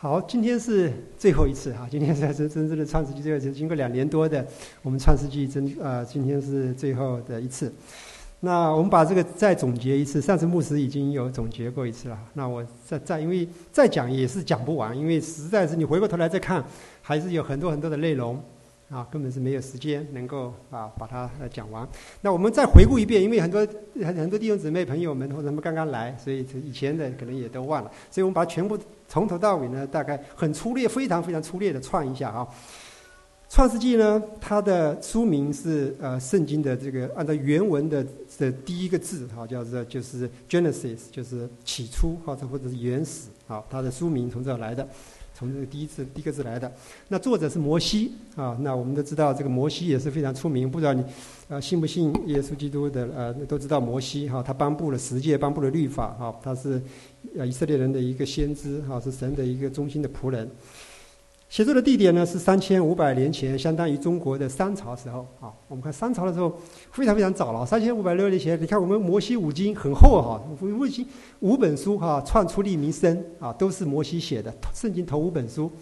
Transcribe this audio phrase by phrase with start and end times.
[0.00, 4.46] 好，今天是最后一次哈，今天才是真正的创世纪最后一次，经过两年多的
[4.80, 7.74] 我们创世纪真啊，今天是最后的一次。
[8.38, 12.16] 那我们把这个再总结一次，上次牧师已经有总结过一次了。
[12.34, 16.64] 那我再再因为再讲也是讲不完，因为实在是你回过头来再看，
[17.02, 18.40] 还是有很多很多的内容。
[18.90, 21.86] 啊，根本是没有时间能够啊把它呃讲完。
[22.22, 23.66] 那我们再回顾一遍，因为很多
[23.96, 27.90] 很很多弟兄姊妹朋友们或者他们刚刚来，所以以前的可能也都忘了。
[28.10, 32.48] 所以我们把全部从头到尾呢，大概很粗略、非常非常粗略的串一下啊。
[33.50, 38.06] 创世纪呢，它的书名是呃圣经的这个按照原文的
[38.38, 44.88] 的第一个字哈，叫做就是 Genesis，就是起初或者或者是原始啊，它的书名从这来的。
[45.38, 46.72] 从这个第一次第一个字来的，
[47.06, 48.58] 那作者是摩西啊。
[48.60, 50.68] 那我们都知道，这个摩西也是非常出名。
[50.68, 51.04] 不知道你，
[51.46, 53.08] 呃，信不信耶稣基督的？
[53.14, 56.82] 呃，都知道摩西哈，他颁布了十诫，颁布了律法哈，他是
[57.36, 60.50] 呃以色列人的一个先知哈，是神的一个忠心的仆人。
[61.48, 65.50] 写作的地点呢是三千五百年前，相当于中国的商朝时候啊。
[65.66, 66.54] 我们看商朝的时候
[66.92, 68.60] 非常非常早了，三千五百六年前。
[68.60, 71.06] 你看我们摩西五经很厚哈，五经
[71.40, 74.54] 五本书哈，创出立民生啊，都是摩西写的。
[74.74, 75.72] 圣经头五本书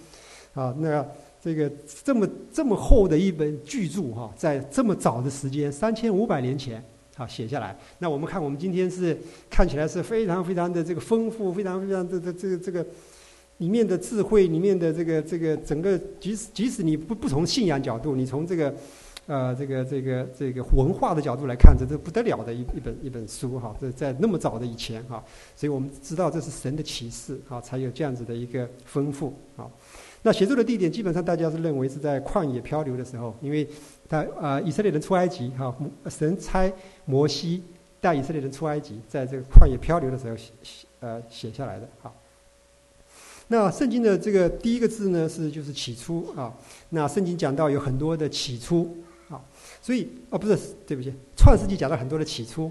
[0.55, 1.05] 啊，那
[1.43, 1.69] 这个
[2.05, 6.83] 这么这么厚的一本巨著哈，在这么早的时间，三千五百年前
[7.17, 7.77] 啊写下来。
[7.99, 9.19] 那我们看我们今天是
[9.51, 12.87] 看起来是非常非常的这个丰富，非常非常的这这个这个。
[13.59, 18.75] 里面的智慧，里面的这个这个整个，即使即使你不不从信仰角度，你从这个，
[19.27, 23.75] 呃，这个这个这个文化的角度来看，这都不得了的一一本一本书哈。
[23.81, 29.67] 这在那么早的以前哈，所以我们知道这是神的启示哈，才有这样子的一个丰富啊。
[30.23, 33.67] 那写作的地点基本上大家是认为是在旷野漂流的时候，因为
[34.09, 35.75] 他啊以色列人出埃及哈，
[36.09, 36.71] 神差
[37.05, 37.63] 摩西
[38.01, 42.13] 带以色列人出埃及，在这个旷野漂流的时候写写呃写下来的哈。
[43.49, 46.53] 那圣经的这个第一个字呢，是就是起初啊。
[46.91, 48.97] 那圣经讲到有很多的起初
[49.29, 49.41] 啊，
[49.81, 52.69] 所以哦不是，对不起，创世纪讲到很多的起初，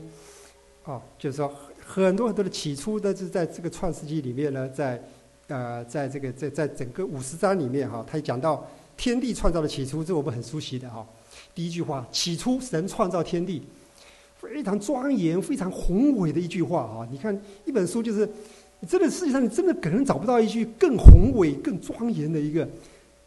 [0.83, 5.01] 哦，就是说很多很多的起初的是在这个创世纪里面呢，在
[5.47, 11.07] 呃，在这个在在整个五十章里面哈，他讲到天地创造的起初，这我们很熟悉的哈。
[11.53, 13.63] 第一句话，起初神创造天地，
[14.37, 17.07] 非常庄严、非常宏伟的一句话啊。
[17.09, 18.29] 你看一本书就是。
[18.85, 22.67] 真的，世界上你真的可能找不到一句更宏伟、更庄严的一个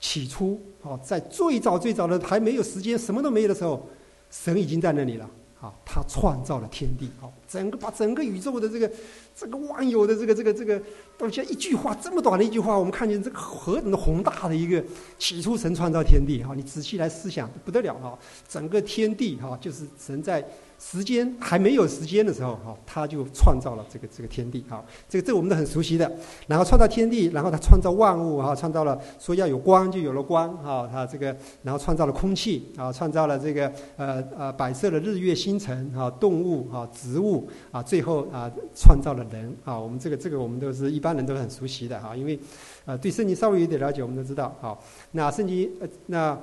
[0.01, 0.61] 起初。
[0.83, 3.87] 啊，在最早最早的还没有时间、什么都没有的时候，
[4.31, 5.29] 神已经在那里了。
[5.61, 7.07] 啊，他创造了天地。
[7.21, 8.91] 啊，整个把整个宇宙的这个
[9.35, 10.81] 这个万有的这个这个这个，
[11.17, 14.83] 到现在一句话这么短的一句话，我们看见这个何等的宏大的一个
[15.19, 16.43] 起初神创造天地。
[16.45, 18.17] 哈，你仔细来思想，不得了啊！
[18.49, 20.45] 整个天地哈，就是神在。
[20.78, 26.11] 时间还没有时间的时候，哈，他就创造了这个这个天地，哈，这个这个我们都很熟悉的。
[26.47, 42.38] 然后创造天地，然后他创造万物，哈，创造了说要有光就有了光，哈，他这个然后创造了空气，啊，创造了这个呃呃摆设了日月星辰，哈，动物，哈，植物，啊，最后啊创造了人，啊，我们这个这个我们都是一般人都很熟悉的，哈，因为
[42.84, 44.81] 呃对圣经稍微有点了解，我们都知道，好，
[45.11, 46.38] 那圣经呃那。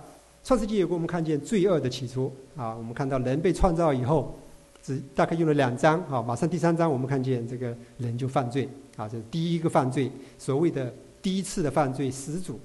[0.45, 4.38] 创世纪也给我们看见罪恶的起初啊，我们看到人被创造以后，
[4.83, 12.59] 只大概用了两章啊，马上第三章我们看见这个人就犯罪啊，这是第一个犯罪，所谓的第一次的犯罪始祖，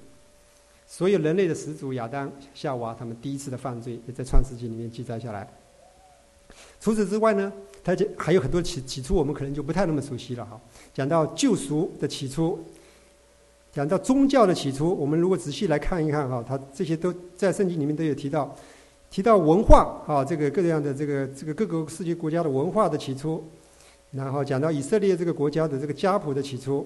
[0.85, 5.51] 所有人类的始祖亚当、夏娃他们第一次的犯罪也在创世纪里面记载下来。
[6.79, 7.51] 除此之外呢，
[7.83, 10.61] 它就还有很多起起初我们可能就不太那么熟悉了哈，
[10.93, 12.63] 讲到救赎的起初。
[13.71, 18.53] 讲到宗教的起初，我们如果仔细来看一看哈，它这些都在圣经里面都有提到，
[19.09, 23.41] 提到文化啊，这个各样的这个这个各个世界国家的文化的起初，
[24.11, 26.85] 然后讲到以色列这个国家的这个家谱的起初，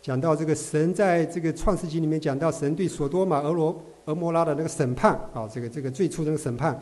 [0.00, 6.80] 讲到这个神在这个创世纪里面讲到神对索多玛、俄罗、俄摩拉的那个审判啊，这个这个最初那个审判。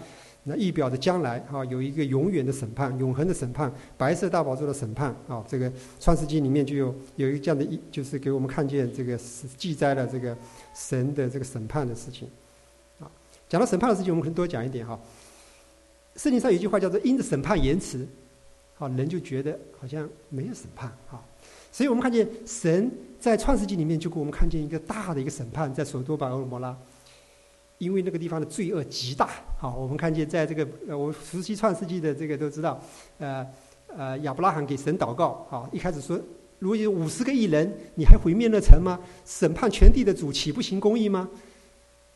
[0.48, 5.44] 那预表的将来啊，有一个永远的审判，永恒的审判，白色大宝座的审判啊。
[5.46, 5.70] 这个
[6.00, 10.36] 创世纪里面就有有一个这样的一，就是给我们看见这个是记载了这个
[10.74, 12.26] 神的这个审判的事情
[12.98, 13.10] 啊。
[13.48, 14.98] 讲到审判的事情，我们可能多讲一点哈。
[16.16, 18.04] 圣经上有一句话叫做“因着审判延迟”，
[18.74, 21.22] 好人就觉得好像没有审判啊。
[21.70, 22.90] 所以我们看见神
[23.20, 26.76] 在创世纪里面就给我们看见一个大的一个审判，在索多巴、俄摩拉。
[27.78, 32.80] 因为那个地方的罪恶极大，好，我们看见在这个呃，我熟悉创世纪的这个都知道，
[33.18, 33.46] 呃
[33.96, 36.20] 呃，亚伯拉罕给神祷告，好，一开始说，
[36.58, 38.98] 如果有五十个亿人，你还毁灭那城吗？
[39.24, 41.28] 审判全地的主岂不行公义吗？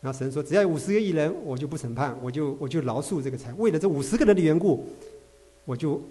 [0.00, 4.84] 然后神说，只要有五十个亿人，我就不审判，我就我就饶恕这个城，为了这五十个人的缘故，
[5.64, 6.02] 我就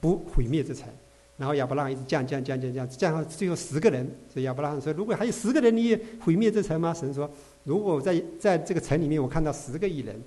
[0.00, 0.88] 不毁灭这城。
[1.38, 4.04] 然后亚伯拉罕一直降降降降降，降到最后十个人。
[4.30, 7.30] 所以亚伯拉罕说：“如果还有十个人，你也毁灭这城吗？”神说
[7.64, 10.20] ：“如果我在在这个城里面，我看到十个异人，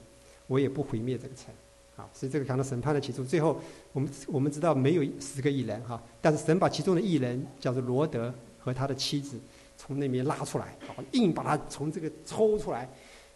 [0.47, 1.53] 我也不毁灭这个城。”
[1.97, 3.59] 啊，所以这个讲到审判的起初，最后
[3.91, 9.37] 我们我们知道没有十个异人哈，但是神把其中的异人叫做罗德和他的妻子
[9.77, 12.89] 从那边拉出来，好，硬把他从这个抽出来，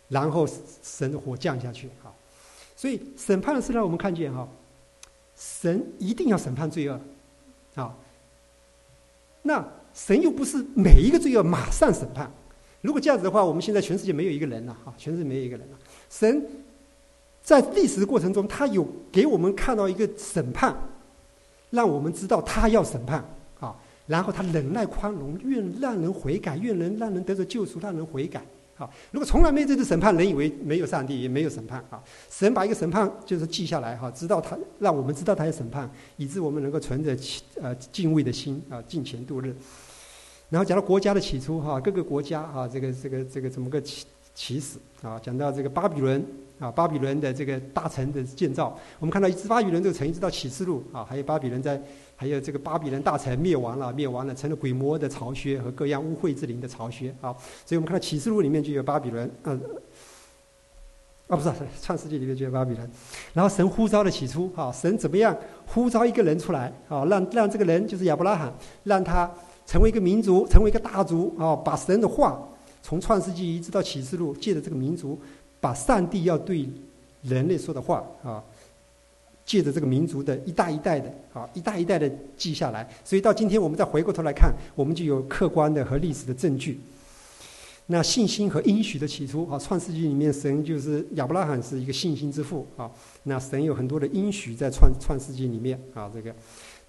[0.07, 0.47] 然后
[0.81, 2.15] 神的火降下去，好，
[2.77, 4.47] 所以审判的是让我们看见哈，
[5.35, 6.99] 神一定要审判罪恶。
[7.75, 7.95] 啊，
[9.41, 12.31] 那神又不是每一个罪要马上审判。
[12.81, 15.77] 如果这样子的话，我们现在全世界没有一个人了，哈，全世界没有一个人了。
[16.09, 16.45] 神
[17.41, 20.75] 在历史的过程中，他有给我们看到一个审判，
[21.69, 23.23] 让我们知道他要审判，
[23.59, 23.75] 啊，
[24.07, 28.43] 然后他忍耐宽容，愿让人悔改，愿人让人得着救赎，让人悔改。
[28.77, 32.03] 好，如果从来没有这次审判，人以为没有上帝，也没有审判啊。
[32.29, 37.17] 神把一个审判就是记下来哈，知道他让我们知道他有审判，以致我们能够存着
[37.61, 39.55] 呃敬畏的心啊，敬虔度日。
[40.49, 43.81] 然后讲到国家的起初哈，各个国家啊，这个这个这个怎么个
[44.35, 45.19] 起始啊？
[45.23, 46.23] 讲到这个巴比伦
[46.59, 51.81] 啊，巴比伦的这个大城的建造，我们看到一直巴比伦这个城一直到启示录啊，还有巴比伦在。
[52.17, 57.35] 还有这个巴比伦大城灭亡了，灭亡了，成了鬼魔的巢穴和各样污秽之灵的巢穴啊！
[57.65, 59.61] 所以我们看到启示录里面就有巴比伦，嗯，
[61.27, 62.89] 啊不是，创世纪里面就有巴比伦。
[63.33, 65.35] 然后神呼召的起初，啊，神怎么样
[65.65, 67.03] 呼召一个人出来啊？
[67.03, 68.53] 让让这个人就是亚伯拉罕，
[68.85, 69.29] 让他
[69.65, 71.53] 成为一个民族，成为一个大族啊！
[71.53, 72.41] 把神的话
[72.85, 75.19] 从创世纪一直到启示录，借着这个民族，
[75.59, 76.69] 把上帝要对
[77.23, 78.43] 人类说的话啊。
[79.43, 86.79] 借着这个民族的一代一代的，啊，一代一代的记下来，所以到今天我们再回过头来看，我们就有客观的和历史的证据。
[87.87, 92.89] 那信心和应许的起初，啊，创世纪里面神就是亚伯拉罕是一个信心之父，啊，
[93.23, 96.33] 那神有很多的应许在创创世纪里面，啊，这个，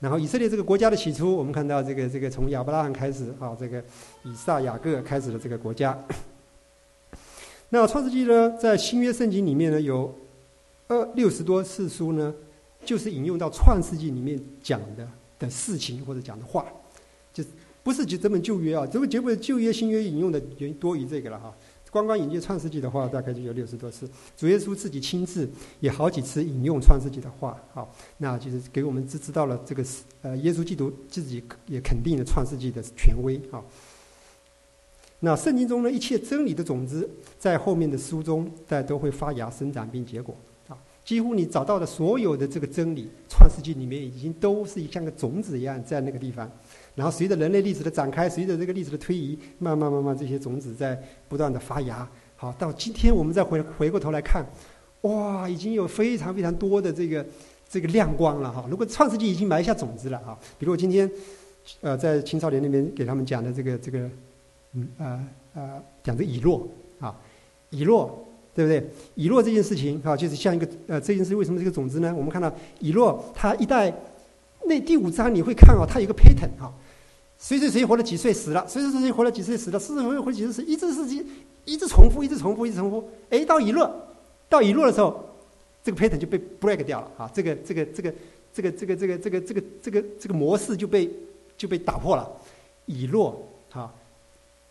[0.00, 3.82] 然后以色列这个国家的起初，我们看到这个这个从亚伯拉罕开始，啊，这个
[4.24, 5.98] 以撒雅各开始的这个国家。
[7.70, 10.14] 那创世纪呢，在新约圣经里面呢，有
[10.88, 12.34] 二六十多次书呢。
[12.84, 15.08] 就是引用到《创世纪》里面讲的
[15.40, 16.64] 的事情或者讲的话，
[17.32, 17.42] 就
[17.82, 21.52] 不是就这本旧约啊，这本结果旧约新约引用的原多于这个了哈。
[21.96, 24.06] 光光引用《创世纪》的话，大概就有六十多次。
[24.36, 25.48] 主耶稣自己亲自
[25.80, 29.82] 也好几次引用《创世纪》的话，好，那就是给我们知知道了这个
[30.20, 33.64] 呃，耶稣基督自己也肯定了《创世纪》的权威啊。
[35.20, 37.08] 那圣经中的，一切真理的种子，
[37.38, 40.36] 在后面的书中，在都会发芽、生长并结果
[40.68, 40.76] 啊。
[41.02, 46.50] 几乎你找到的所有的这个真理，《创世纪》里面已经都是像个种子一样在那个地方，
[46.96, 52.08] 然后随着人类历史的展开，随着这个历史的推移，慢慢慢慢这些种子在不断的发芽。
[52.34, 54.44] 好，到今天我们再回回过头来看，
[55.02, 57.24] 哇，已经有非常非常多的这个
[57.68, 58.66] 这个亮光了哈。
[58.68, 61.08] 如果《创世纪》已经埋下种子了哈，比如我今天
[61.80, 64.10] 呃在青少年那边给他们讲的这个这个
[64.72, 66.66] 嗯呃呃讲的以诺
[66.98, 67.14] 啊，
[67.70, 68.22] 以诺。
[68.56, 68.82] 对不对？
[69.16, 72.10] 以诺这件事情啊，就是像一个呃，这件事为什么是个种子呢？
[72.16, 72.50] 我们看到
[72.80, 73.92] 以诺他一代
[74.64, 76.72] 那第五章你会看啊，他有个 pattern 啊，
[77.38, 81.26] 谁谁谁活了几岁死了，谁谁谁活了几岁死了，谁谁谁活了几岁死，一直是一
[81.64, 83.08] 一直重复，一直重复，一直重复。
[83.30, 83.90] 哎，到以诺
[84.48, 85.28] 到以诺的时候，
[85.82, 88.14] 这个 pattern 就被 break 掉了啊，这个这个这个
[88.52, 91.10] 这个这个这个这个这个这个这个模式就被
[91.56, 92.30] 就被打破了。
[92.86, 93.92] 以诺啊，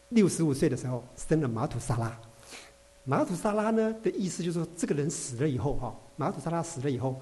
[0.10, 2.18] 六十五岁的时候生了马土沙拉。
[3.04, 7.22] 马土沙拉呢的意思就是说，这个人死了以后，哈，马土沙拉死了以后，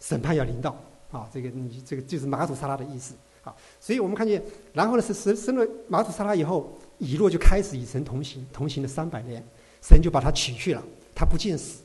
[0.00, 0.74] 审判要临到，
[1.10, 9.40] 啊，这个你这个就是马土沙拉的意思，啊，所以我们看见，然后呢是生生了马土沙拉以后，以诺就开始与神同行，同行了三百年，
[9.80, 10.82] 神就把他取去了，
[11.14, 11.82] 他不见死，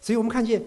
[0.00, 0.62] 所以我们看见。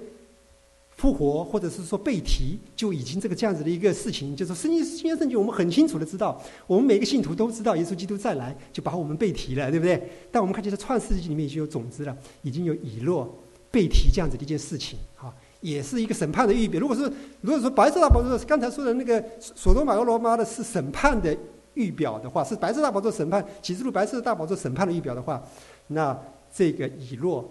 [0.97, 10.01] 复活，或者是说被提，就已经这个这样子的一个事情，就是圣经新约圣经，我们很清楚的知道，我们每个信徒都知道，耶稣基督再来就把我们被提了，对不对？
[10.31, 13.37] 但我们看见在创世纪里面已经有种子了，已经有以诺
[13.69, 15.35] 被提这样子的一件事情，哈，
[15.65, 16.79] 也是一个审判的预表。
[16.79, 21.35] 如果是如果说白色大宝座刚才说的那个索多玛和罗马的是审判的
[21.73, 25.43] 预表的话，是白色大宝座审判启示录白色大宝座审判的预表的话，
[25.87, 26.15] 那
[26.53, 27.43] 这个以诺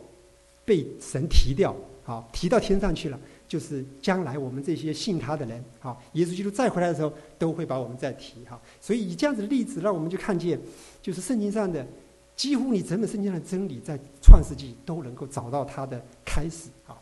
[0.64, 3.18] 被神提掉，好，提到天上去了。
[3.46, 8.60] 就是将来我们这些信他的人，哈，耶稣基督再回来的时候，都会把我们再提，哈。
[8.80, 10.58] 所以以这样子的例子，让我们就看见，
[11.02, 11.86] 就是圣经上的，
[12.34, 16.96] 几乎你整本圣经上的真理，在创世纪都能够找到它的开始，啊，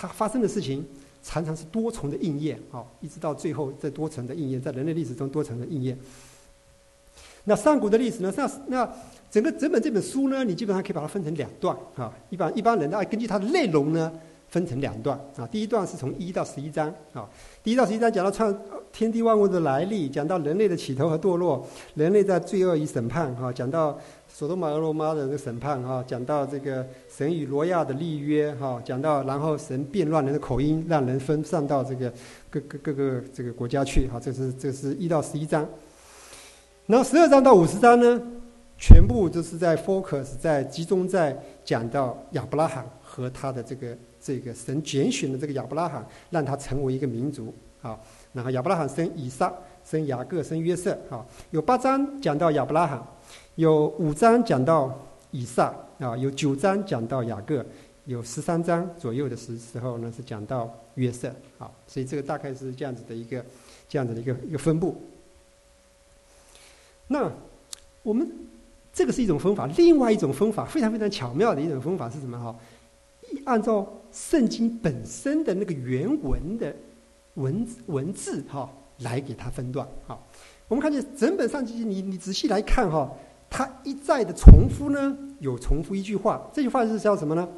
[0.00, 0.84] 它发生的事情
[1.22, 5.98] 常常是多重的应验，啊，一直到最后在多层的应验，在人类历史中多层的应验。
[7.44, 8.32] 那上古的历史呢？
[8.36, 8.92] 那那
[9.30, 14.12] 整个整本这本书呢，你基本上可以把它分成两段，啊，一般一般人呢，根据它的内容呢。
[14.48, 15.44] 分成两段啊。
[15.48, 17.28] 第一段是从一到十一章啊，
[17.64, 18.56] 第一到十一章讲到创
[18.92, 23.98] 天地万物的来历，讲到人类的起头和堕落，人类在罪恶与审判哈，讲到
[24.38, 32.12] 索多玛俄罗妈的这个审判哈，讲到这个神与罗亚的立约哈，讲到然后神变乱人的口音，让人分散到这个
[32.50, 35.66] 各各各个这个国家去哈，这是这是一到十一章。
[36.84, 38.20] 然后十二章到五十章呢，
[38.76, 47.98] 全部都是在 focus 在集中在讲到亚伯拉罕和他的这个这个神拣选的这个亚伯拉罕，让他成为一个民族啊。
[48.34, 49.50] 然后亚伯拉罕生以撒，
[49.82, 51.24] 生雅各，生约瑟啊。
[51.52, 53.02] 有八章讲到亚伯拉罕，
[53.56, 54.94] 有五章讲到
[55.30, 57.64] 以撒啊，有九章讲到雅各，
[58.04, 61.70] 有十三章左右的时时候呢是讲到约瑟啊。
[61.86, 63.44] 所以这个大概是这样子的一个
[63.88, 64.94] 这样子的一个一个分布。
[67.08, 67.32] 那
[68.02, 68.30] 我们
[68.92, 72.38] 这个是一种方法，另外一种方法非常非常巧妙的一种方法是什么？
[72.38, 72.54] 哈，
[73.46, 76.76] 按照圣经本身的那个原文的
[77.34, 79.88] 文文字哈来给它分段。
[80.06, 80.18] 哈，
[80.68, 83.10] 我们看见整本上经你你仔细来看哈，
[83.48, 87.48] 他一再的重复呢，有重复一句话，这句话是叫什么呢？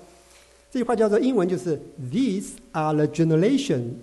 [0.70, 1.80] 这句话叫做英文就是
[2.10, 3.94] “These are the generations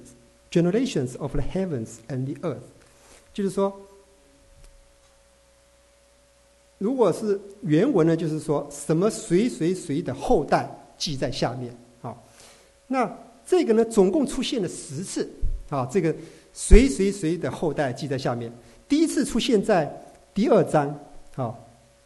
[0.52, 2.64] generations of the heavens and the earth”，
[3.34, 3.82] 就是说。
[6.78, 12.14] 如果是原文呢，就是说什么谁谁谁的后代记在下面，啊，
[12.88, 13.10] 那
[13.48, 15.28] 这个呢，总共出现了十次，
[15.70, 16.14] 啊，这个
[16.54, 18.52] 谁谁谁的后代记在下面，
[18.90, 19.90] 第一次出现在
[20.34, 21.00] 第二章，
[21.38, 21.56] 啊，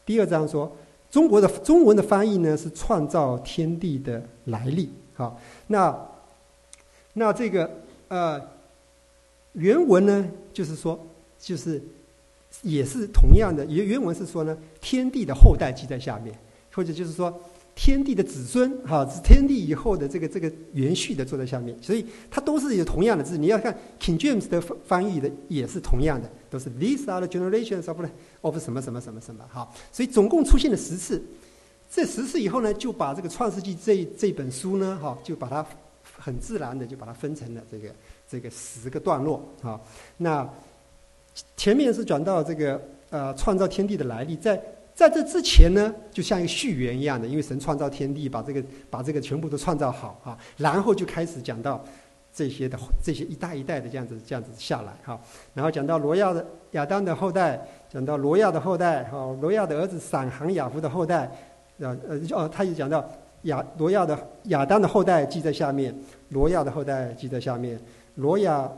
[0.10, 0.76] 第二章说
[1.12, 5.32] 中国的中文的翻译呢是创造天地的来历，啊，
[5.68, 5.96] 那
[7.14, 7.70] 那这个
[8.08, 8.42] 呃
[9.54, 11.00] 原文呢就是说
[11.38, 11.80] 就是。
[12.64, 16.36] 也是同样的，原原文是说呢，天地的后代记在下面，
[16.74, 17.32] 或者就是说，
[17.76, 23.38] 天地的子孙，哈，是天地以后的这个这个延续的坐在下面，所以它都是有同样的字。
[23.38, 28.06] 你要看 King James 的翻译的也是同样的，都是 These are the generations of
[28.42, 31.22] of 什么什么什么什么，好，所以总共出现了十次。
[31.92, 35.66] 这十次以后呢，就把这个创世纪这这本书呢，哈，就把它
[36.18, 37.90] 很自然的就把它分成了这个
[38.30, 39.80] 这个十个段落，啊，
[40.18, 40.50] 那。
[41.56, 44.62] 前面是讲到这个呃创造天地的来历，在
[44.94, 51.86] 在这之前呢，就像一个序言一样的，因为神创造天地，把这个把这个全部都创造好啊，然后就开始讲到
[52.34, 55.20] 这些的这些一代一代的这样子这样子下来哈，
[55.54, 57.60] 然后讲到罗亚的亚当的后代，
[57.90, 61.32] 讲到罗亚的后代哈，罗亚的儿子闪行雅夫的后代，
[61.80, 63.04] 呃呃哦，他也讲到
[63.44, 65.94] 亚罗亚的亚当的后代记在下面，
[66.30, 67.80] 罗亚的后代记在下面，
[68.16, 68.70] 罗亚。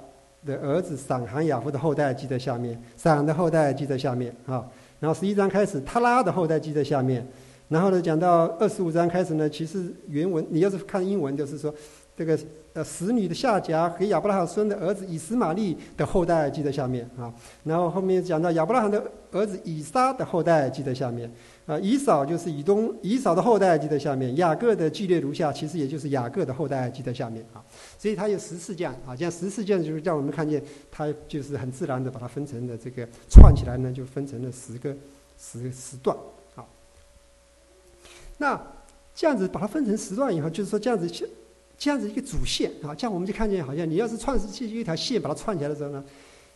[0.44, 4.66] 的儿子闪含雅夫的后代记在下面，闪的后代记在下面啊。
[5.00, 7.24] 然后十一章开始，他拉的后代记在下面。
[7.70, 11.72] 然后呢，讲到二十五章开始呢，其实原文你要是看英文，就是说
[12.18, 12.38] 这个
[12.74, 17.34] 呃使女的下家和亚伯拉罕孙的儿子以斯玛利的后代记在下面啊。
[17.64, 21.32] 然后后面讲到亚伯拉罕的儿子以撒的后代记在下面。
[21.68, 24.36] 啊，以扫就是以东，以扫的后代记在下面。
[24.36, 27.64] 雅各的记列如下，其实也就是雅各的后代记在下面啊。
[27.98, 34.94] 所以它有十四件啊，这样十四件就是叫我们看见，它就是很自然的把它分成了这个串起来呢，就分成了十个
[35.38, 36.18] 十十段
[36.56, 36.66] 啊。
[38.40, 38.60] 那
[39.16, 41.08] 这样子把它分成十段以后，就是说这样子，
[41.82, 46.06] 这样子一个主线啊，这样我们就看见，好像你要是创世纪一条线把它串起来的时候呢，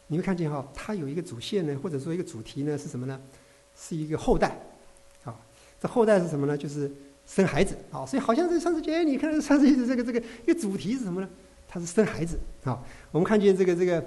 [0.05, 3.19] 你会看见哈，它有一个主线呢，或者说一个主题呢是什么呢？
[3.75, 4.55] 是一个后代。
[5.23, 5.35] 啊
[5.81, 6.55] 这后代是什么呢？
[6.55, 6.91] 就是
[7.25, 11.27] 生孩子啊，所以好像这上次节，你看上次的这个这个一个主题是什么呢？
[11.67, 12.79] 它是生孩子啊。
[13.09, 14.05] 我们看见这个这个，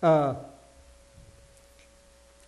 [0.00, 0.34] 呃，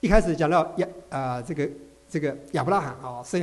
[0.00, 1.68] 一开始讲到亚啊，这个
[2.08, 3.38] 这个亚伯拉罕啊生，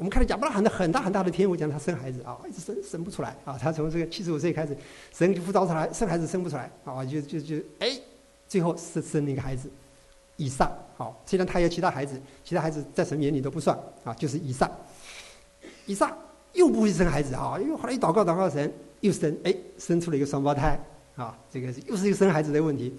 [0.00, 3.58] 我们看到亚伯拉罕的很大很大的天赋，讲他生孩子啊，一直生生不出来啊。
[3.60, 4.74] 他从这个七十五岁开始，
[5.12, 8.00] 神就不招出来，生孩子生不出来啊，就就就哎，
[8.48, 9.70] 最后生生了一个孩子。
[10.38, 14.70] 以上，好，虽然他有其他孩子，其他孩子在神眼里都不算啊，就是以上，
[15.84, 16.16] 以上
[16.54, 20.80] 又不会生孩子啊，因为后来一祷告祷告神又生，哎，生出了一个双胞胎
[21.14, 22.98] 啊，这个又是一个生孩子的问题。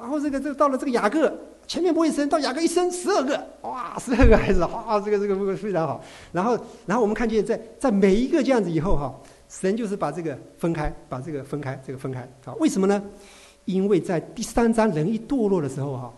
[0.00, 1.32] 然后这个这个到了这个雅各，
[1.66, 6.02] 前面不会生，到雅各一生十二个，哇，十二个孩子，哇，这个这个非常好。
[6.32, 9.14] 然后然后我们看见在在每一个这样子以后哈，
[9.48, 13.02] 神就是把这个分开，把这个分开，这个分开啊，为什么呢？
[13.66, 16.12] 因为在第三章人一堕落的时候哈。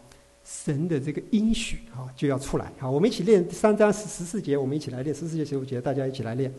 [0.44, 6.52] 神的这个应许啊，就要出来好，我们一起练第三章十十四节，我们一起来练十四节、十五节，大家一起来练。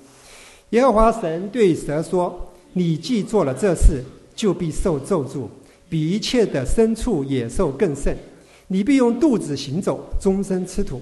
[0.69, 4.01] 耶和华神对蛇说：“你既做了这事，
[4.33, 5.47] 就必受咒诅，
[5.93, 8.17] 比一切的牲畜、野兽更甚。
[8.65, 10.99] 你必用肚子行走，终身吃土。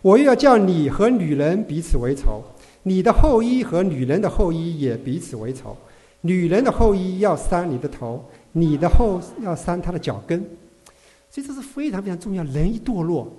[0.00, 2.42] 我又要叫你和女人彼此为仇，
[2.82, 5.76] 你的后裔和女人的后裔也彼此为仇。
[6.22, 10.40] 女人的后裔要伤你的头，你的后要伤他的脚跟。
[11.30, 12.42] 所以这是非常非常重要。
[12.42, 13.32] 人一堕落，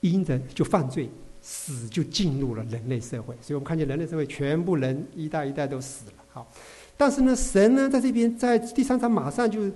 [0.00, 1.10] 因人就犯罪，
[1.42, 3.34] 死就进入了人类社会。
[3.42, 6.12] 所以我们看见人类社会全部人一代一代都死了。
[6.32, 6.50] 好，
[6.96, 9.70] 但是呢，神呢在这边在第三章马上就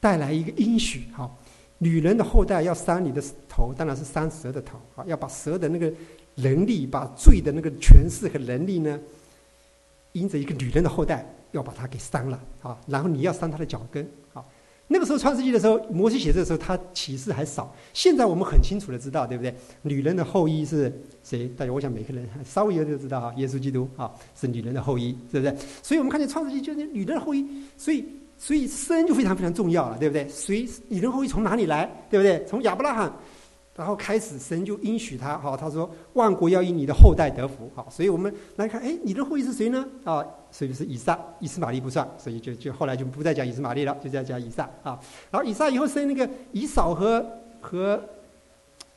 [0.00, 1.04] 带来一个应许。
[1.14, 1.30] 哈，
[1.78, 4.78] 女人的后代要伤你的头，当然是伤蛇的头。
[4.96, 5.92] 啊，要把蛇的那个
[6.36, 8.98] 能力，把罪的那个权势和能力呢，
[10.12, 12.40] 因着一个女人的后代要把它给伤了。
[12.62, 14.02] 啊，然后你要伤她的脚跟。
[14.32, 14.44] 啊。
[14.92, 17.72] 那个时候创世纪的时候，摩西写这的时候，他启示还少。
[17.92, 19.54] 现在我们很清楚的知道，对不对？
[19.82, 20.92] 女人的后裔是
[21.22, 21.46] 谁？
[21.56, 25.56] 大家，我想每个人稍微有点知道啊，耶稣基督啊，是女人的后裔，对不对？
[25.80, 28.04] 所以我们看见创世纪就是女人的后裔，所以
[28.40, 30.26] 所以生就非常非常重要了，对不对？
[30.30, 31.88] 谁女人后裔从哪里来？
[32.08, 32.42] 对不对？
[32.46, 33.12] 从亚伯拉罕。
[33.76, 39.82] 然后开始，神就应许他，哈，他说万国要因你的后代得福，好，所以我们来看，哎，你的后裔是谁呢？
[40.04, 45.00] 啊，所以是以撒，以斯玛利不算，所以就就后来就不再讲以斯玛利了，就在讲以撒啊。
[45.30, 47.24] 然后以撒以后生那个以扫和
[47.58, 47.98] 和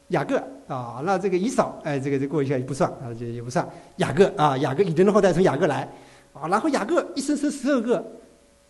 [0.09, 3.65] 雅各啊，那这个以扫，哎，这个就过一下也不算啊，就也不算
[3.97, 5.87] 雅各啊，雅各以人的后代从雅各来
[6.33, 8.05] 啊，然后雅各一生生十二个，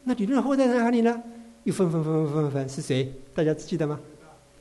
[0.04, 1.22] 那你的后代在哪里呢？
[1.64, 3.14] 又分分分分分分是谁？
[3.34, 4.00] 大家记得吗？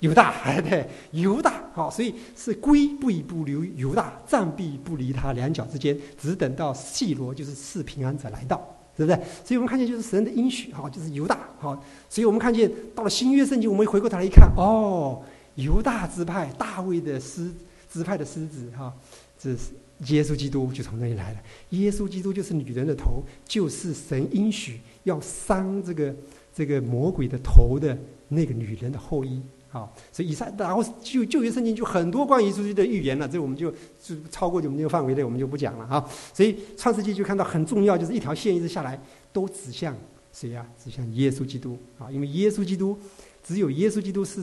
[0.00, 8.56] 犹大，哎，对，犹大，好，所以是龟不以不留犹大，暂必不离他两脚之间，只等到细罗，就是四平安者来到，
[8.96, 9.16] 对不对？
[9.44, 15.22] 所以我们看见就是神的应许，哈，就是犹大，好，所以我们看见到了新约圣经，我们回过头来一看，哦，
[15.54, 17.48] 犹大支派，大卫的狮
[17.88, 18.92] 支派的狮子，哈，
[19.38, 19.70] 这是
[20.12, 21.38] 耶稣基督就从那里来了，
[21.70, 26.14] 耶稣基督就是女人的头，就是神应许要伤这个
[26.54, 27.96] 这个魔鬼的头的
[28.28, 29.40] 那个女人的后裔。
[29.68, 33.70] 好，所以以上，然后就旧约圣经就很多关于耶稣的预言了，这我们就
[34.02, 36.06] 就超过我们这个范围内，我们就不讲了哈。
[36.34, 39.00] 所以创世纪就看到很重要，就是一条线一直下来，
[39.32, 39.96] 都指向
[40.30, 40.66] 谁呀？
[40.78, 42.10] 指向耶稣基督啊！
[42.10, 42.98] 因为耶稣基督，
[43.42, 44.42] 只有耶稣基督是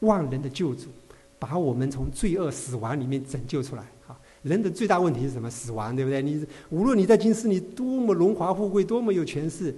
[0.00, 0.88] 万人的救主，
[1.38, 4.12] 把我们从罪恶死亡里面拯救出来啊！
[4.42, 5.48] 人的最大问题是什么？
[5.50, 6.20] 死亡，对不对？
[6.20, 9.74] 你无论你在今世你多么荣华富贵，多么有权势，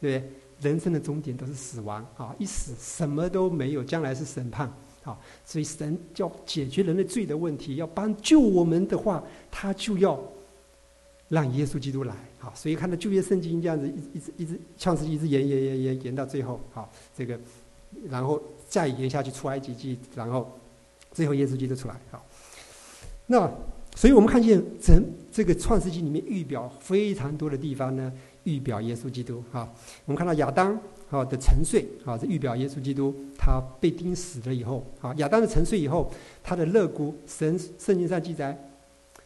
[0.00, 0.30] 对不对？
[0.60, 2.36] 人生的终点都是死亡啊！
[2.38, 4.70] 一死什么都没有，将来是审判
[5.04, 5.18] 啊！
[5.42, 10.22] 所以神要解决人类罪的问题，要帮救我们的话，他就要
[11.30, 12.52] 让耶稣基督来啊！
[12.54, 16.86] 所以看到旧约圣经这样子，一一直一直创世纪一直延延延延延到最后啊，
[17.16, 17.40] 这个
[18.10, 20.60] 然后再延下去出埃及记，然后
[21.10, 22.20] 最后耶稣基督出来啊！
[23.28, 23.50] 那
[23.96, 28.12] 所以我们看见整这个创世纪里面预表非常多的地方呢。
[28.44, 29.70] 预表耶稣基督啊，
[30.06, 30.78] 我们看到亚当
[31.10, 36.10] 啊的沉睡啊，这预表耶稣基督他被钉死了以后啊，亚当的沉睡以后，
[36.42, 38.56] 他的肋骨，神圣经上记载，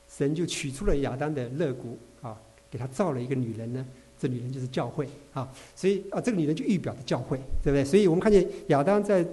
[0.09, 2.37] 神就取出了亚当的肋骨啊，
[2.71, 3.87] 给他造了一个女人呢，
[4.19, 7.85] 这女人就是教会啊，所以啊，这个女人就预表的教会，对不对？
[7.85, 9.25] 所以我们看见亚当在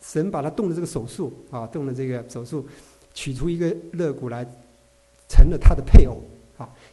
[0.00, 2.66] 神把他动的这个手术啊，动了这个手术，
[3.12, 4.44] 取出一个肋骨来，
[5.28, 6.22] 成了他的配偶。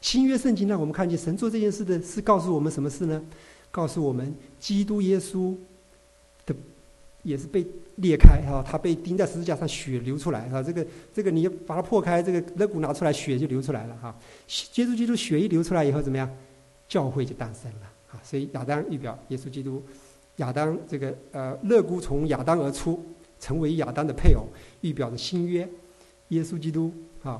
[0.02, 3.24] 新约圣经让我们看见神做这件事的是告诉我们什么事呢？
[3.70, 5.56] 告诉我们基督耶稣
[6.46, 6.54] 的
[7.24, 7.66] 也是被
[7.98, 10.62] 裂开哈，他被钉在十字架上，血流出来哈。
[10.62, 14.14] 这个这个你把它破开，这个肋骨拿出来，血就流出来了哈。
[14.76, 16.30] 耶稣基督血一流出来以后怎么样？
[16.90, 18.20] 教会就诞生了啊。
[18.24, 19.82] 所以亚当预表耶稣基督，
[20.38, 23.02] 亚当这个呃肋骨从亚当而出，
[23.40, 24.48] 成为亚当的配偶，
[24.82, 25.70] 预表的新约，
[26.30, 26.92] 耶稣基督
[27.24, 27.40] 啊。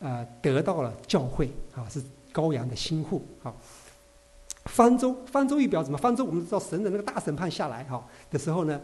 [0.00, 3.54] 呃，得到了教会啊，是羔羊的心腹啊。
[4.64, 5.98] 方舟，方舟一表什么？
[5.98, 8.80] 方舟我们知道神的那个大审判下来哈的时候呢，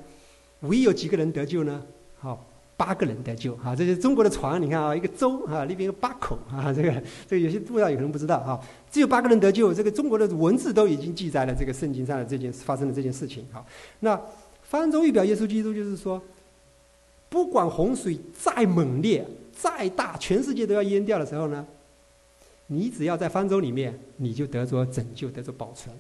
[0.61, 1.83] 唯一有几个人得救呢？
[2.19, 3.75] 好，八个人得救啊。
[3.75, 6.73] 这是中国的船，你看啊，一个舟啊，里边有八口啊。
[6.73, 6.91] 这个
[7.27, 8.61] 这个有些不知道，有人不知道啊。
[8.91, 13.65] 只有八个人得救，这个中国的文字都已经记载了这个圣经上的这件发生的这件事情啊。
[14.01, 14.21] 那
[14.63, 16.21] 方舟一表耶稣基督，就是说，
[17.29, 19.27] 不管洪水再猛烈。
[19.59, 21.67] 再大，全世界都要淹掉的时候呢，
[22.67, 25.97] 你只要在方舟里面，你就得着拯救，得着保存，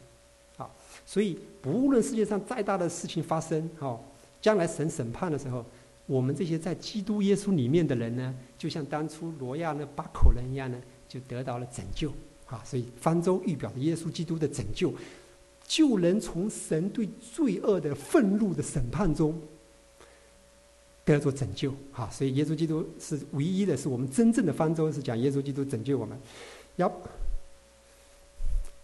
[0.56, 0.74] 好。
[1.06, 3.98] 所以，不论世界上再大的事情发生，哈，
[4.42, 5.64] 将来神审判的时候，
[6.06, 12.10] 我们这些在基督耶稣里面的人呢，就像当初罗亚那八口人一样呢，就得到了拯救，
[12.46, 12.60] 啊。
[12.64, 14.92] 所以，方舟预表的耶稣基督的拯救，
[15.66, 19.40] 救人从神对罪恶的愤怒的审判中。
[21.06, 26.18] 得着拯救，好，所以耶稣基督是唯一的，是我们真正的方舟，是讲耶稣基督拯救我们。
[26.74, 26.92] 要，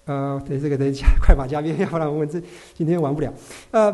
[0.05, 2.41] 呃，等这个等一下快把加鞭，要不然我们这
[2.75, 3.35] 今天玩不了。
[3.73, 3.93] 呃，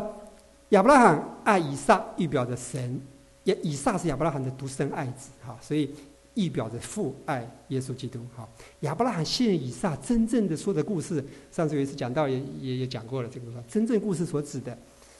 [0.69, 3.01] 亚伯拉罕爱以撒，预表着神，
[3.45, 5.89] 也以撒是亚伯拉罕的独生爱子，哈，所以
[6.35, 8.19] 预表着父爱耶稣基督。
[8.35, 8.47] 好，
[8.81, 13.27] 亚伯拉罕献以撒，真正的说的故事，上次有一次讲到也也也讲过了。
[13.27, 14.77] 这个真正故事所指的，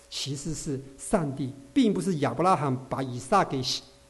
[0.10, 3.62] 其实是上帝，并不是亚伯拉罕把以撒给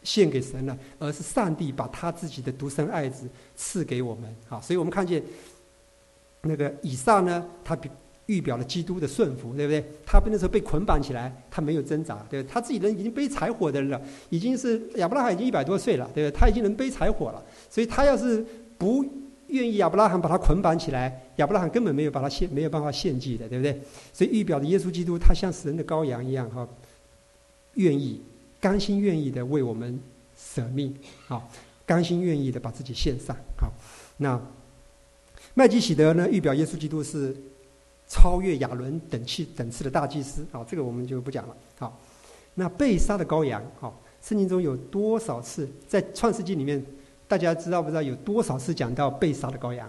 [0.01, 4.33] 献给神了，而是上帝把他自己的独生爱子赐给我们。
[4.47, 5.23] 好，所以我们看见
[6.41, 7.77] 那个以撒呢，他。
[8.29, 9.83] 预表了基督的顺服，对不对？
[10.05, 16.39] 他那时候被捆绑起来，他没有挣扎，对他自己人已经背柴火的人了，已经是亚伯拉罕已经一百多岁了，对不对？
[16.39, 18.45] 他已经能背柴火了，所以他要是
[18.77, 19.03] 不
[19.49, 23.81] 愿意亚伯拉罕把他捆绑起来，亚伯拉罕根本没有把他献，没有办法献祭的，对不对？
[24.13, 26.67] 所以预表的耶稣基督，他像神的羔羊一样，哈，
[27.73, 28.21] 愿意、
[28.59, 29.99] 甘心、愿意的为我们
[30.38, 30.95] 舍命，
[31.27, 31.49] 好，
[31.85, 33.71] 甘心愿意的把自己献上，好。
[34.17, 34.41] 那
[35.53, 36.29] 麦基喜德呢？
[36.29, 37.35] 预表耶稣基督是。
[38.12, 41.55] 超越亚伦等次等次的大祭司，好，这个我们就不讲了。
[41.77, 41.95] 好，
[42.55, 46.83] 那被杀的羔羊，好，圣经中有多少次在创世纪里面，
[47.29, 49.87] 大家知道不知道有多少次讲到被杀的羔羊？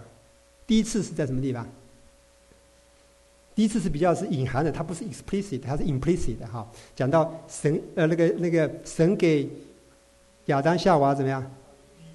[0.65, 1.67] 第一次是在什么地方？
[3.53, 6.65] 第一次是比较是隐含的，它不是 explicit，它是 implicit 的哈。
[6.95, 9.49] 讲到神呃那个那个神给
[10.45, 11.43] 亚当夏娃怎么样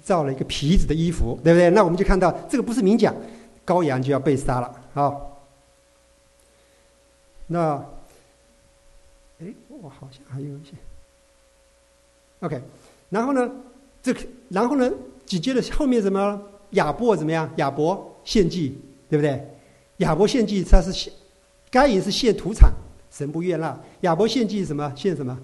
[0.01, 1.69] 造了一个皮子的衣服，对不对？
[1.69, 3.13] 那我们就看到这个不是明讲，
[3.65, 5.45] 羔羊就要被杀了，好。
[7.47, 7.85] 那，
[9.39, 10.71] 哎，我好像还有一些。
[12.39, 12.61] OK，
[13.09, 13.49] 然后呢，
[14.03, 14.13] 这，
[14.49, 14.91] 然后呢，
[15.27, 16.41] 紧接着后面什么？
[16.71, 17.47] 亚伯怎么样？
[17.57, 18.75] 亚伯献祭，
[19.07, 19.47] 对不对？
[19.97, 21.13] 亚伯献祭，他是献，
[21.69, 22.71] 该隐是献土产，
[23.11, 23.79] 神不悦纳。
[24.01, 24.91] 亚伯献祭什么？
[24.95, 25.37] 献什么？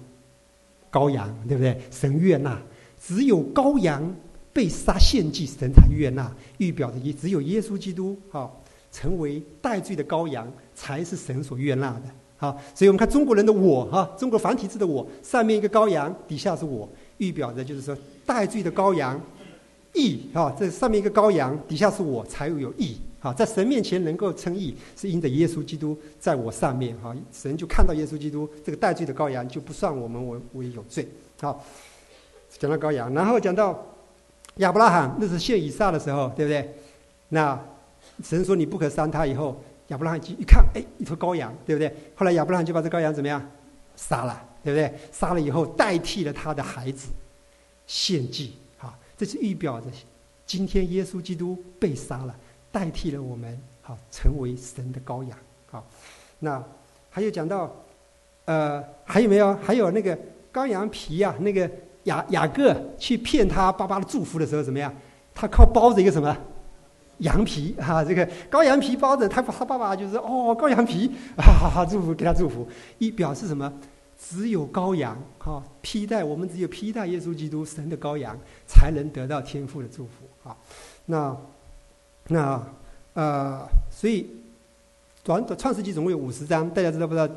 [0.90, 1.80] 羔羊，对不对？
[1.90, 2.60] 神悦纳。
[3.00, 4.12] 只有羔羊
[4.52, 6.34] 被杀献祭，神才悦纳。
[6.58, 8.60] 预表的也，只有耶稣基督，好。
[8.92, 12.02] 成为代罪的羔羊，才是神所悦纳的。
[12.36, 19.20] 好，所以我们看中国人的我哈，中国繁体字的我，上面一个羔羊，底下是我，预表的就是说代罪的羔羊，
[19.94, 22.98] 义哈，这上面一个羔羊，底下是我，才有有义。
[23.20, 31.08] 好，在神面前能够称义，是因着耶稣基督在我上面哈，神就看到耶稣基督这个代罪的羔羊，就不算我们为为有罪。
[31.40, 31.64] 好，
[32.58, 33.84] 讲到羔羊，然后讲到
[34.56, 36.74] 亚伯拉罕，那是献以撒的时候，对不对？
[37.30, 37.58] 那。
[38.22, 41.92] 神说你不可伤他，以后亚伯拉罕一一看，哎，一头羔羊，对不对？
[42.14, 43.44] 后来亚伯拉罕就把这羔羊怎么样
[43.96, 44.92] 杀了，对不对？
[45.10, 47.08] 杀了以后，代替了他的孩子
[47.86, 48.52] 献祭，
[49.24, 49.86] 这是预表着
[50.44, 52.36] 今天耶稣基督被杀了，
[52.70, 55.38] 代替了我们，好，成为神的羔羊，
[55.70, 55.82] 好。
[56.38, 56.62] 那
[57.08, 57.74] 还有讲到，
[58.44, 59.54] 呃，还有没有？
[59.62, 60.18] 还有那个
[60.52, 61.70] 羔羊皮呀，那个
[62.02, 64.94] 雅雅各去骗他爸爸的祝福的时候怎么样？
[65.34, 66.36] 他靠包着一个什么？
[67.18, 73.72] 羊皮哈，这个羔羊皮包着，他他爸爸就是哦，羔羊皮，哈哈哈，祝福给他祝福，一表示什么？
[74.18, 80.56] 只有羔羊哈，披戴我们只有披戴耶稣基督神的羔羊，才能得到天父的祝福啊。
[81.06, 81.36] 那
[82.28, 82.66] 那
[83.14, 84.28] 呃，所以
[85.22, 87.28] 短短创世纪总共有五十章，大家知道不知道？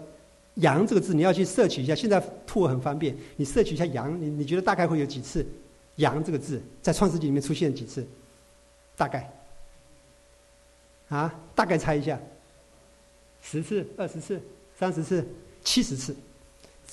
[0.55, 5.45] 羊这个字你要去摄取一下，现在兔很方便，你摄取一下羊，你你觉得大概会有几次？
[5.97, 8.07] 羊这个字在创世纪里面出现几次？
[8.95, 9.31] 大概？
[11.09, 12.19] 啊，大概猜一下，
[13.41, 14.41] 十次、二十次、
[14.77, 15.23] 三十次、
[15.63, 16.13] 七十次，《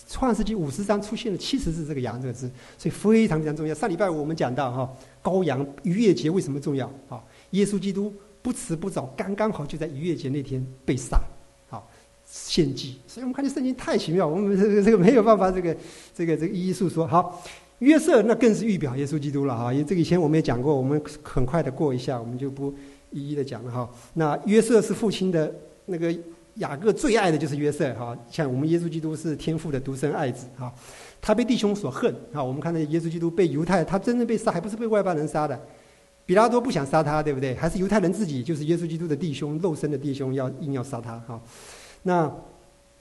[0.06, 3.74] 创世纪》五十章出现了七十次这个“羊”这个字，所以非常非常重要。
[3.74, 6.86] 上礼拜五我们讲到哈，羔羊逾越节为什么重要？
[7.08, 8.12] 啊，耶稣基督
[8.42, 11.20] 不迟不早，刚刚好就在逾越节那天被杀，
[11.68, 11.88] 好
[12.24, 12.96] 献祭。
[13.06, 15.76] 所以我们看这圣经太奇妙，我们这个这个没有办法这个
[16.14, 17.06] 这个这个一一诉说。
[17.06, 17.42] 好，
[17.78, 22.74] 约瑟那更是预表耶稣基督了哈，因为这个以前我们也讲过，我们很快的过一下，我们就不。
[23.16, 25.54] 一一的讲了哈，那约瑟是父亲的
[25.86, 26.12] 那个
[26.56, 30.72] 雅各最爱的就是约瑟哈，像我们耶稣基督是天父的独生爱子哈，
[31.20, 35.60] 他被弟兄所恨啊，我们看到耶稣基督被犹太他真正被杀，还不是被外邦人杀的，
[36.24, 37.54] 比拉多不想杀他，对不对？
[37.56, 41.40] 还是犹太人自己就是耶稣基督的弟兄肉身的弟兄要硬要杀他哈，
[42.04, 42.32] 那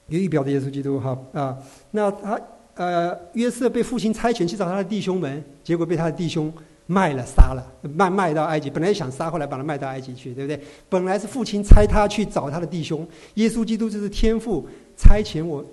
[0.08, 1.56] 有一表的耶稣基督哈啊，
[1.92, 2.40] 那他
[2.74, 6.52] 呃约瑟被父亲差遣去找他的弟兄们，结果被他的弟兄。
[6.86, 8.68] 卖了，杀了，卖卖到埃及。
[8.68, 10.60] 本来想杀，后来把他卖到埃及去，对不对？
[10.88, 15.64] 本来是父亲差他去找他的弟兄，耶稣基督就是天父差遣我，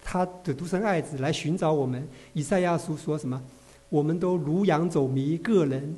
[0.00, 2.06] 他的独生爱子来寻找我们。
[2.32, 3.42] 以赛亚书说什么？
[3.88, 5.96] 我们都如羊走迷，个人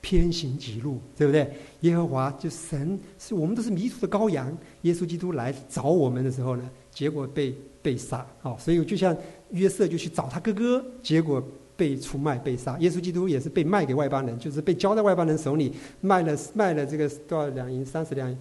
[0.00, 1.50] 偏行己路，对不对？
[1.80, 4.56] 耶和华就神是我们都是迷途的羔羊。
[4.82, 8.24] 耶稣基督来找我们的时候呢，结果被被杀。
[8.40, 9.16] 好，所以就像
[9.50, 11.42] 约瑟就去找他哥哥，结果。
[11.76, 18.34] 被出卖、被杀，耶稣基督也是被卖给外邦人，就是被交在外邦人手里，卖了卖了这个多少两银三十两，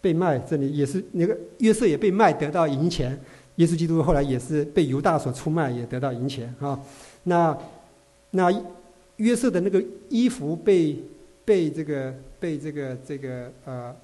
[0.00, 0.38] 被卖。
[0.38, 3.18] 这里也是那个约瑟也被卖得到银钱，
[3.56, 6.78] 耶稣基督后来也是被犹大所出卖，也得到银钱啊。
[7.24, 7.56] 那
[8.32, 8.50] 那
[9.16, 10.96] 约瑟的那个衣服被
[11.44, 13.96] 被这个被这个这个呃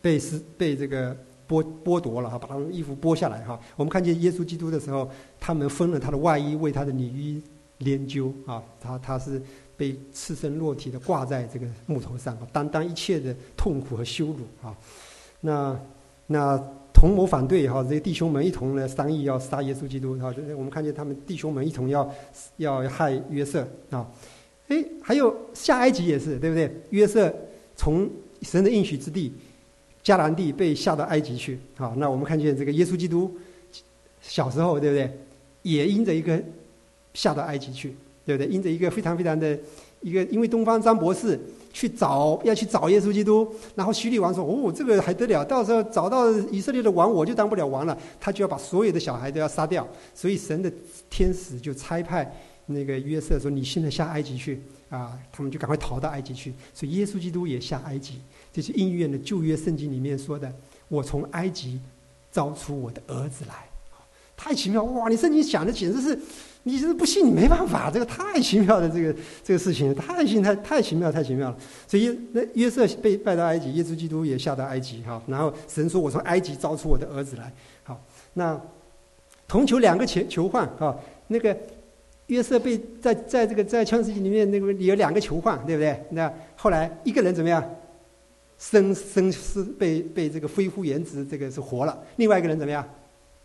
[0.00, 1.16] 被是被这个
[1.48, 3.58] 剥剥夺了哈，把他们衣服剥下来哈。
[3.76, 5.08] 我们看见耶稣基督的时候，
[5.40, 7.42] 他们分了他的外衣为他的女衣
[7.78, 9.40] 连揪啊，他他是
[9.76, 14.76] 被赤身裸体的挂在这个木头上，担当一切的痛苦和羞辱啊。
[15.40, 15.80] 那
[16.26, 20.34] 那同谋反对哈，这些弟兄们一同呢商议要杀耶稣基督哈。
[20.56, 22.10] 我们看见他们弟兄们一同要
[22.56, 24.06] 要害约瑟啊。
[24.66, 26.70] 哎，还有下埃及也是对不对？
[26.90, 27.34] 约瑟
[27.74, 28.10] 从
[28.42, 29.32] 神的应许之地
[30.08, 31.92] 迦南地被下到埃及去啊。
[31.98, 33.30] 那我们看见这个耶稣基督
[34.22, 35.18] 小时候对不对？
[35.62, 36.42] 也因着一个
[37.12, 37.94] 下到埃及去，
[38.24, 38.50] 对不对？
[38.50, 39.58] 因着一个非常非常的
[40.00, 41.38] 一个，因为东方张博士。
[41.70, 45.44] 去找要去找耶稣基督，然后希律王说：“哦，这个还得了？
[45.44, 47.96] 到时候找到以色列的王，我就当不了王了。
[48.18, 49.86] 他就要把所有的小孩都要杀掉。
[50.12, 50.72] 所以神的
[51.08, 52.34] 天使就差派
[52.68, 56.54] 那个约瑟说：‘你现在下埃及去啊！’他们就赶快逃到埃及去。
[56.72, 58.20] 所以耶稣基督也下埃及，
[58.52, 60.52] 这是应验的旧约圣经里面说的
[60.86, 61.80] ：‘我从埃及
[62.30, 63.66] 招出我的儿子来。’
[64.36, 65.08] 太奇妙哇！
[65.08, 66.18] 你圣经想的简直是。”
[66.64, 71.56] 你是不信，你没办法，这个太奇妙的这个这个事情，太奇太太奇妙，太奇妙了。
[71.86, 75.22] 所以那约瑟被拜到埃及，耶稣基督也下到埃及哈。
[75.26, 77.50] 然后神说：“我从埃及招出我的儿子来。”
[77.84, 77.98] 好，
[78.34, 78.60] 那
[79.46, 80.94] 同求两个求求换啊。
[81.28, 81.56] 那个
[82.28, 86.02] 约瑟被在在这个在创世纪里面那个有两个囚犯，对不对？
[86.10, 87.62] 那后来一个人怎么样？
[88.58, 92.86] 生生是被被这个恢复原职，这个是活了；另外一个人怎么样？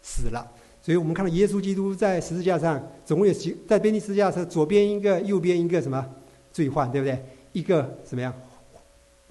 [0.01, 0.45] 死了。
[0.81, 6.05] 所以我们看到耶稣基督在十字架上，总共有几在边地十字架上，左边一个，右边一个什么
[6.51, 7.17] 罪犯，对不对？
[7.53, 8.33] 一个怎么样？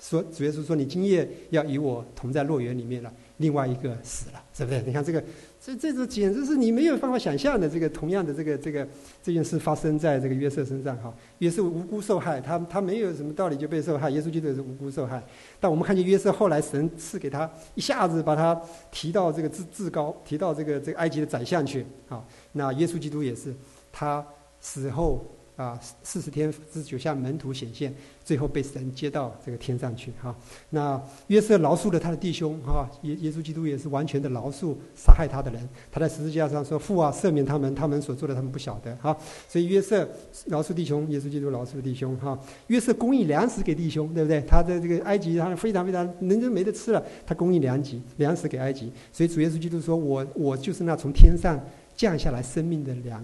[0.01, 4.81] 说主耶稣说：“你今夜要与我同在乐园里面了。”另外一个死了，是不是？
[4.87, 5.23] 你看这个。
[5.64, 8.85] 这这个简直是你没有办法想象的，这个同样的这个这个
[9.22, 15.22] 这件事发生在这个约瑟身上哈，约瑟无辜受害，他他没有什么道理就被受害，耶稣基督也是无辜受害。
[15.61, 22.25] 但我们看见约瑟后来神赐给他一下子把他提到这个至至高，提到这个这个埃及的宰相去啊。
[22.51, 23.55] 那耶稣基督也是，
[23.92, 24.27] 他
[24.61, 25.25] 死后。
[25.55, 30.35] 啊，四十天之久向门徒显现，最后被神接到这个天上去哈。
[30.71, 35.69] 那约瑟饶恕了他的弟兄哈，耶耶稣基督也是完全的饶恕杀害他的人。
[35.91, 39.15] 他在十字架上说：“父啊，赦免他们，他们所做的，他们不晓得。”哈，
[39.47, 40.09] 所以约瑟
[40.47, 42.38] 饶恕弟兄，耶稣基督饶恕弟兄哈。
[42.69, 44.41] 约瑟供应粮食给弟兄，对不对？
[44.49, 48.91] 他在这个埃及，他非常非常人都没得吃了，他供应粮食粮食给埃及。
[49.12, 51.61] 所以主耶稣基督说：“我我就是那从天上
[51.95, 53.23] 降下来生命的粮。”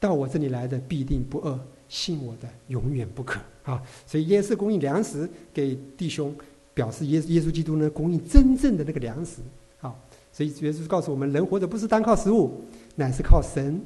[0.00, 1.58] 到我这里来的必定不饿，
[1.88, 3.82] 信我的永远不渴啊！
[4.06, 6.34] 所以耶稣供应粮食给弟兄，
[6.74, 9.42] 表示耶耶稣基督呢供应真正的那个粮食
[9.80, 9.94] 啊！
[10.32, 12.62] 所以耶稣告诉我们，人活着不是单靠食物，
[12.96, 13.80] 乃是靠神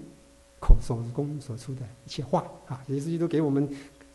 [0.60, 2.82] 口所供所出的一切话啊！
[2.88, 3.68] 耶稣基督给我们。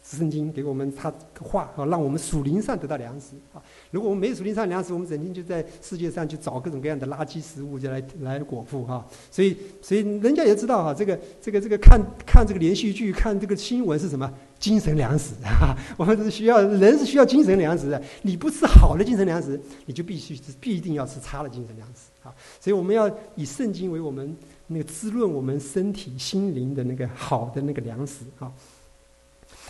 [0.10, 3.62] 圣经给我们他话啊，让我们属灵上得到粮食啊。
[3.92, 9.06] 如果我们没有属灵上粮食，我们整天就在世界上去找各种各样的垃圾食物，就来 来果腹哈。
[9.30, 15.78] 所以，所以人家也知道哈，这个这个这个看看这个连续剧，看这个新闻是什么精神粮食 啊。
[15.98, 18.02] 我们是需要人是需要精神粮食的。
[18.22, 22.34] 你不吃好的精神粮食，你就必须是必定要吃差的精神粮食啊。
[22.62, 24.34] 所以我们要以圣经为我们
[24.68, 28.50] 那个滋润我们身体心灵的那个好的那个粮食啊。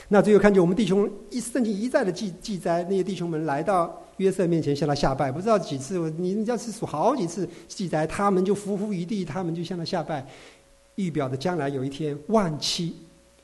[0.10, 10.26] 那最后看见我们弟兄一圣经一再的记记载，那些弟兄们来到约瑟面前向他下拜，不知道几次，你要是数好几次记载，他们就伏伏于地，他们就向他下拜，
[10.96, 12.96] 预表的将来有一天万妻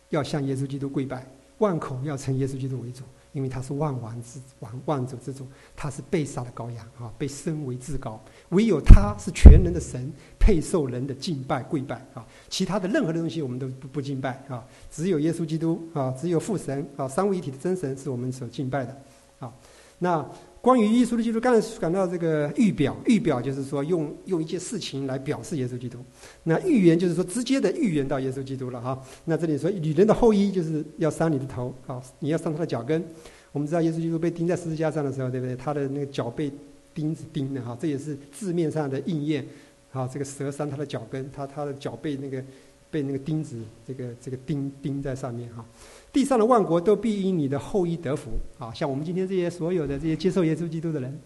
[0.09, 3.03] 要向耶稣基督跪拜，万口要称耶稣基督为主。
[3.33, 8.23] 因为他是万王之王，万主之主，他是被杀的羔羊啊，被升为至高。
[8.49, 12.25] 唯有他是全能的神，配受人的敬拜跪拜啊。
[12.47, 14.63] 其他的任何的东西，我们都不不敬拜啊。
[14.89, 19.01] 只有耶稣基督啊，只有父神啊，三位一体的真神是我们所敬拜的
[19.39, 19.53] 啊。
[19.99, 20.25] 那。
[20.63, 25.99] 关于耶稣的基督，刚才讲到这个预表，预表就是说用用一件事情来表示耶稣基督。
[26.43, 28.97] 那预言就是说直接的预言到耶稣基督了哈。
[29.25, 33.03] 那这里说女人的后裔就是要伤你的头，好，你要伤他的脚跟。
[33.51, 35.53] 我们知道耶稣基督被钉在十字架上的时候，对不对？
[35.53, 36.49] 他的那个脚被
[36.93, 39.45] 钉子钉的哈，这也是字面上的应验。
[39.91, 42.41] 好，这个蛇伤他的脚跟，他他的脚被那个
[42.89, 45.65] 被那个钉子这个这个钉钉在上面哈。
[46.13, 48.71] 地上的万国都必因你的后裔得福啊！
[48.71, 51.19] 像我们今天这些所有的这些接受耶稣基督的人，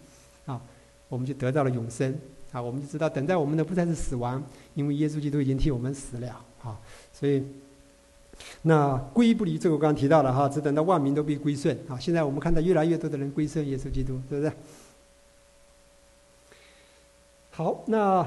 [0.46, 0.58] 啊，
[1.10, 2.18] 我们就得到了永生
[2.52, 2.62] 啊！
[2.62, 4.42] 我们就知道等待我们的不再是死亡，
[4.74, 6.28] 因为耶稣基督已经替我们死了
[6.62, 6.80] 啊！
[7.12, 7.44] 所以，
[8.62, 11.98] 那归不离，这个我刚刚提到了哈，只等到万民都被归顺啊！
[11.98, 14.52] 现在我们看到越来越多的人归顺耶稣基督，是不是？
[17.50, 18.26] 好，那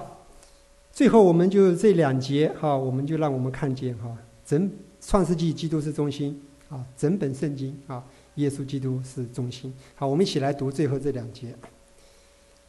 [0.94, 4.70] 最后我们就这两节哈，我们就让我们看见哈，整
[5.02, 6.40] 创世纪基督是中心。
[6.72, 8.02] 啊，整本圣经啊，
[8.36, 9.72] 耶稣基督是中心。
[9.94, 11.54] 好，我们一起来读最后这两节。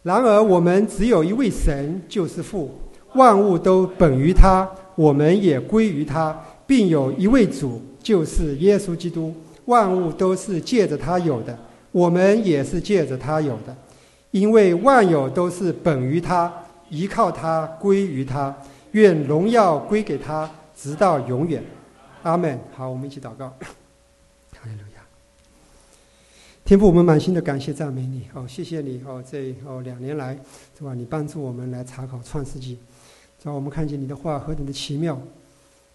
[0.02, 2.72] 然而，我们只有一位神，就是父，
[3.14, 6.36] 万物都本于他，我们也归于他，
[6.66, 9.32] 并有一位主，就是耶稣基督。
[9.66, 11.56] 万物都是借着他有的，
[11.92, 13.76] 我们也是借着他有的。
[14.32, 16.52] 因为万有都是本于他，
[16.90, 18.52] 依靠他，归于他。
[18.90, 21.62] 愿荣耀归给他，直到永远。
[22.24, 22.58] 阿门。
[22.74, 23.56] 好，我们一起祷告。
[26.64, 28.22] 天父，我们满心的感谢赞美你。
[28.32, 29.02] 哦，谢谢你。
[29.04, 30.38] 哦，这哦两年来，
[30.78, 30.94] 是吧？
[30.94, 32.78] 你帮助我们来查考创世纪，
[33.40, 33.52] 是吧？
[33.52, 35.20] 我们看见你的话何等的奇妙。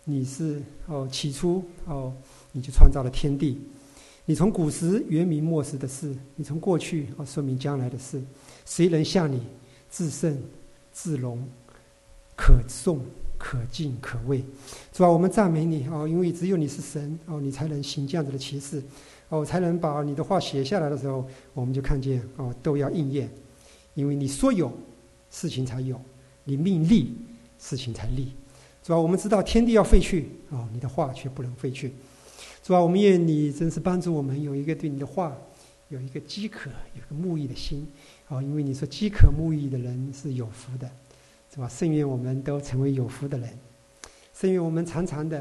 [0.04, 2.14] 你是哦，起初哦，
[2.52, 3.62] 你就创造了天地。
[4.26, 8.22] 你从古时原名末时的事，你从过去哦说明将来的事。
[8.66, 9.42] 谁能像你
[9.90, 10.38] 自胜
[10.92, 11.42] 自荣？
[12.36, 13.00] 可颂、
[13.38, 14.44] 可敬、可畏，
[14.94, 18.84] 主啊，我们赞美你哦，因为只有你是神哦，你才能行这样子的奇事
[19.30, 23.30] 哦，才能把你的话写下来的时候，我们就看见哦，都要应验，
[23.94, 24.72] 因为你说有，
[25.30, 25.96] 事情才有；
[26.44, 27.14] 你命立，
[27.60, 28.32] 事情才立。
[28.84, 31.94] 主啊，我们知道天地要废去哦，你的话却不能废去。
[32.64, 35.36] 主啊，我们愿你真是帮助我们有一个对你的话
[35.90, 37.88] 有一个饥渴、有一个慕义的心
[38.28, 40.90] 哦，因为你说饥渴慕义的人是有福的。
[41.50, 41.68] 是吧？
[41.70, 43.50] 甚愿我们都成为有福的人，
[44.34, 45.40] 甚愿我们常常的，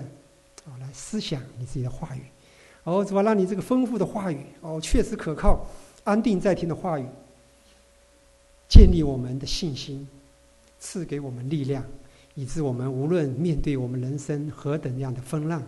[0.64, 2.22] 啊，来思想你自己的话语，
[2.87, 3.20] 哦，是吧？
[3.22, 5.66] 让你这个丰富的话语，哦，确实可靠、
[6.05, 7.05] 安定在天的话语，
[8.68, 10.07] 建立我们的信心，
[10.79, 11.85] 赐给我们力量，
[12.37, 15.61] 以致我们无论面对我们人生何等样的风浪，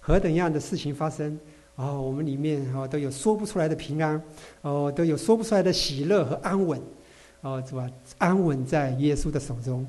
[0.00, 1.38] 何等样的事情发生，
[1.76, 4.22] 哦，我们里面哦都有说不出来的平安，
[4.62, 6.80] 哦，都有说不出来的喜乐和安稳。
[7.42, 7.86] 哦，是吧？
[8.16, 9.86] 安稳在耶稣的手中，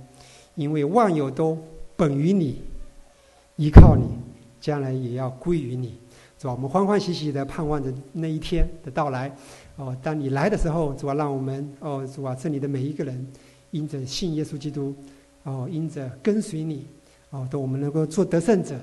[0.55, 1.57] 因为万有都
[1.95, 2.61] 本于你，
[3.55, 4.09] 依靠你，
[4.59, 5.97] 将来也要归于你，
[6.37, 6.53] 是吧？
[6.53, 9.33] 我们欢欢喜喜的盼望着那一天的到来。
[9.77, 13.27] 哦，当你来的时候，主啊，让我们哦，主啊，这里的每一个人，
[13.71, 14.95] 因着信耶稣基督，
[15.43, 16.87] 哦，因着跟随你，
[17.29, 18.75] 哦，都我们能够做得胜者。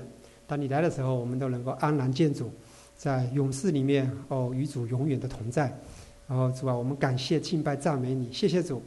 [0.45, 2.51] 当你来的时候，我们都能够安然见主，
[2.95, 5.75] 在勇士里面，哦，与主永远的同在。
[6.27, 6.73] 然后是吧？
[6.73, 8.81] 我们感谢敬拜赞美你，谢谢主，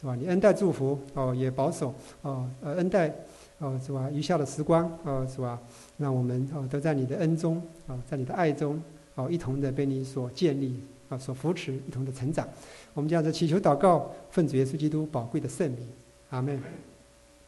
[0.00, 0.14] 是吧？
[0.14, 3.14] 你恩待祝福哦，也保守哦，呃，恩待
[3.58, 4.10] 哦，是吧？
[4.12, 5.58] 余下的时光哦，是吧？
[6.02, 8.82] 让我们哦都在你的恩中啊，在你的爱中
[9.14, 12.46] 哦，一同的被你所建立啊，所扶持，一同的成长。
[12.92, 15.86] 我们这样子祈求祷告，奉主耶稣基督宝贵的圣名，
[16.30, 16.60] 阿门。